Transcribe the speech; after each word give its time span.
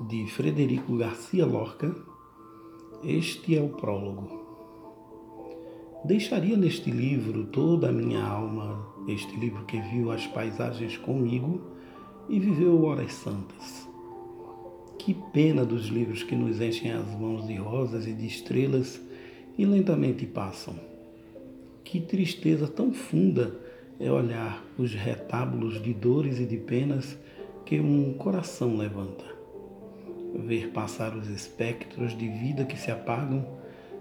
de 0.00 0.26
Frederico 0.26 0.96
Garcia 0.96 1.46
Lorca, 1.46 1.94
este 3.02 3.56
é 3.56 3.62
o 3.62 3.70
prólogo. 3.70 4.44
Deixaria 6.04 6.56
neste 6.56 6.90
livro 6.90 7.46
toda 7.46 7.88
a 7.88 7.92
minha 7.92 8.22
alma, 8.22 8.86
este 9.08 9.34
livro 9.36 9.64
que 9.64 9.80
viu 9.80 10.12
as 10.12 10.26
paisagens 10.26 10.98
comigo 10.98 11.62
e 12.28 12.38
viveu 12.38 12.84
horas 12.84 13.12
santas. 13.14 13.88
Que 14.98 15.14
pena 15.32 15.64
dos 15.64 15.86
livros 15.86 16.22
que 16.22 16.36
nos 16.36 16.60
enchem 16.60 16.92
as 16.92 17.18
mãos 17.18 17.46
de 17.46 17.54
rosas 17.54 18.06
e 18.06 18.12
de 18.12 18.26
estrelas 18.26 19.00
e 19.56 19.64
lentamente 19.64 20.26
passam. 20.26 20.78
Que 21.82 22.00
tristeza 22.00 22.68
tão 22.68 22.92
funda 22.92 23.58
é 23.98 24.12
olhar 24.12 24.62
os 24.76 24.92
retábulos 24.92 25.82
de 25.82 25.94
dores 25.94 26.38
e 26.38 26.44
de 26.44 26.58
penas 26.58 27.16
que 27.64 27.80
um 27.80 28.12
coração 28.12 28.76
levanta. 28.76 29.35
Ver 30.38 30.70
passar 30.70 31.16
os 31.16 31.28
espectros 31.28 32.16
de 32.16 32.28
vida 32.28 32.64
que 32.64 32.78
se 32.78 32.90
apagam, 32.90 33.46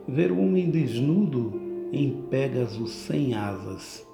ver 0.08 0.32
o 0.32 0.40
homem 0.40 0.70
desnudo 0.70 1.62
em 1.92 2.24
Pégaso 2.30 2.88
sem 2.88 3.34
asas, 3.34 4.06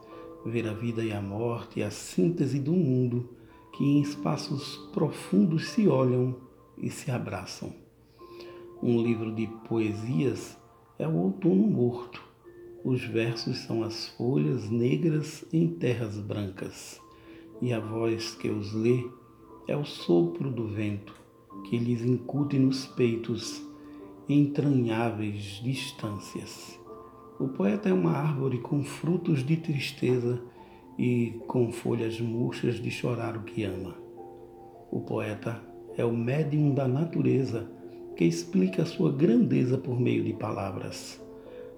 ver 0.46 0.68
a 0.68 0.74
vida 0.74 1.04
e 1.04 1.12
a 1.12 1.22
morte 1.22 1.80
e 1.80 1.84
a 1.84 1.90
síntese 1.90 2.60
do 2.60 2.74
mundo 2.74 3.30
que 3.74 3.84
em 3.84 4.02
espaços 4.02 4.78
profundos 4.94 5.70
se 5.70 5.88
olham 5.88 6.36
e 6.78 6.90
se 6.90 7.10
abraçam. 7.10 7.74
Um 8.84 9.02
livro 9.02 9.34
de 9.34 9.48
poesias 9.68 10.58
é 11.00 11.08
o 11.08 11.16
outono 11.16 11.68
morto. 11.68 12.22
Os 12.84 13.04
versos 13.04 13.58
são 13.60 13.84
as 13.84 14.10
folhas 14.10 14.70
negras 14.70 15.46
em 15.52 15.68
terras 15.68 16.18
brancas, 16.18 17.00
e 17.62 17.72
a 17.72 17.80
voz 17.80 18.36
que 18.36 18.50
os 18.50 18.74
lê 18.74 19.04
é 19.68 19.78
o 19.78 19.86
sopro 19.86 20.50
do 20.50 20.68
vento 20.68 21.22
que 21.64 21.78
lhes 21.78 22.02
incute 22.02 22.58
nos 22.58 22.86
peitos 22.86 23.62
entranháveis 24.28 25.62
distâncias. 25.64 26.80
O 27.40 27.48
poeta 27.48 27.90
é 27.90 27.94
uma 27.94 28.12
árvore 28.12 28.60
com 28.60 28.84
frutos 28.84 29.44
de 29.44 29.58
tristeza 29.58 30.42
e 30.98 31.40
com 31.48 31.72
folhas 31.72 32.20
murchas 32.22 32.76
de 32.76 32.92
chorar 32.92 33.36
o 33.36 33.42
que 33.42 33.64
ama. 33.64 33.96
O 34.92 35.00
poeta 35.02 35.62
é 35.98 36.06
o 36.06 36.16
médium 36.16 36.74
da 36.74 36.88
natureza 36.88 37.70
que 38.16 38.26
explica 38.26 38.84
a 38.84 38.86
sua 38.86 39.12
grandeza 39.12 39.78
por 39.78 40.00
meio 40.00 40.24
de 40.24 40.34
palavras. 40.34 41.20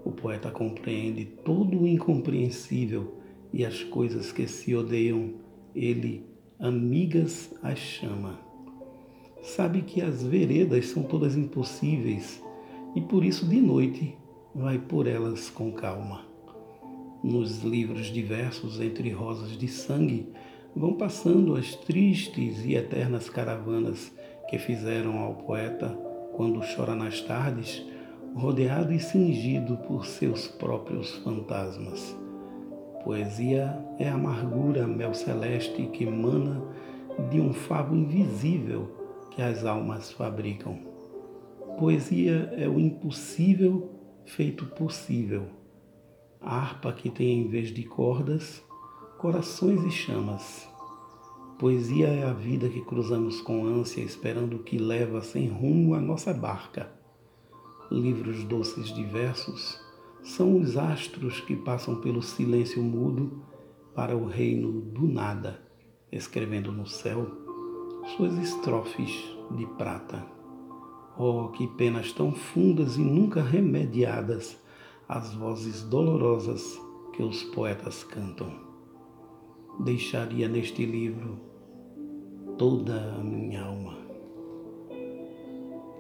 O 0.03 0.11
poeta 0.11 0.51
compreende 0.51 1.25
todo 1.25 1.81
o 1.81 1.87
incompreensível 1.87 3.15
e 3.53 3.65
as 3.65 3.83
coisas 3.83 4.31
que 4.31 4.47
se 4.47 4.75
odeiam, 4.75 5.35
ele, 5.73 6.25
amigas, 6.59 7.53
as 7.61 7.79
chama. 7.79 8.52
Sabe 9.43 9.81
que 9.81 10.01
as 10.01 10.23
veredas 10.23 10.85
são 10.85 11.03
todas 11.03 11.35
impossíveis 11.35 12.41
e 12.95 13.01
por 13.01 13.25
isso 13.25 13.45
de 13.45 13.59
noite 13.59 14.17
vai 14.55 14.79
por 14.79 15.05
elas 15.05 15.49
com 15.49 15.69
calma. 15.69 16.21
Nos 17.21 17.61
livros 17.61 18.05
diversos 18.05 18.79
entre 18.79 19.09
rosas 19.09 19.57
de 19.57 19.67
sangue 19.67 20.31
vão 20.73 20.93
passando 20.93 21.57
as 21.57 21.75
tristes 21.75 22.63
e 22.63 22.75
eternas 22.75 23.29
caravanas 23.29 24.13
que 24.49 24.57
fizeram 24.57 25.19
ao 25.19 25.35
poeta, 25.35 25.89
quando 26.37 26.61
chora 26.75 26.95
nas 26.95 27.19
tardes, 27.19 27.85
rodeado 28.33 28.93
e 28.93 28.99
cingido 28.99 29.75
por 29.75 30.05
seus 30.05 30.47
próprios 30.47 31.15
fantasmas. 31.17 32.17
Poesia 33.03 33.77
é 33.99 34.07
a 34.07 34.13
amargura 34.13 34.87
mel 34.87 35.13
celeste 35.13 35.85
que 35.87 36.05
emana 36.05 36.63
de 37.29 37.41
um 37.41 37.53
favo 37.53 37.93
invisível 37.93 39.02
que 39.35 39.41
as 39.41 39.65
almas 39.65 40.11
fabricam. 40.11 40.77
Poesia 41.79 42.53
é 42.55 42.67
o 42.67 42.79
impossível 42.79 43.89
feito 44.25 44.65
possível. 44.67 45.47
A 46.39 46.55
harpa 46.55 46.93
que 46.93 47.09
tem 47.09 47.41
em 47.41 47.47
vez 47.47 47.69
de 47.69 47.83
cordas, 47.83 48.63
corações 49.17 49.83
e 49.83 49.89
chamas. 49.91 50.69
Poesia 51.57 52.07
é 52.07 52.23
a 52.23 52.33
vida 52.33 52.69
que 52.69 52.81
cruzamos 52.81 53.41
com 53.41 53.65
ânsia, 53.65 54.01
esperando 54.01 54.57
o 54.57 54.63
que 54.63 54.77
leva 54.77 55.21
sem 55.21 55.47
rumo 55.47 55.95
a 55.95 56.01
nossa 56.01 56.33
barca. 56.33 56.91
Livros 57.89 58.43
doces 58.43 58.93
de 58.93 59.03
versos 59.03 59.79
são 60.21 60.57
os 60.57 60.77
astros 60.77 61.39
que 61.41 61.55
passam 61.55 61.95
pelo 62.01 62.21
silêncio 62.21 62.83
mudo 62.83 63.43
para 63.95 64.15
o 64.15 64.25
reino 64.25 64.81
do 64.81 65.07
nada, 65.07 65.59
escrevendo 66.11 66.71
no 66.71 66.85
céu 66.85 67.43
suas 68.05 68.37
estrofes 68.37 69.11
de 69.51 69.65
prata. 69.77 70.25
Oh, 71.17 71.49
que 71.49 71.67
penas 71.67 72.11
tão 72.11 72.31
fundas 72.31 72.97
e 72.97 73.01
nunca 73.01 73.41
remediadas 73.41 74.59
as 75.07 75.33
vozes 75.33 75.83
dolorosas 75.83 76.79
que 77.13 77.21
os 77.21 77.43
poetas 77.43 78.03
cantam. 78.03 78.51
Deixaria 79.79 80.47
neste 80.47 80.85
livro 80.85 81.39
toda 82.57 83.15
a 83.15 83.23
minha 83.23 83.63
alma. 83.63 84.02